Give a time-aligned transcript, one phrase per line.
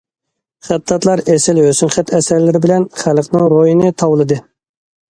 [0.69, 4.45] خەتتاتلار ئېسىل ھۆسنخەت ئەسەرلىرى بىلەن خەلقنىڭ روھىنى تاۋلىدى.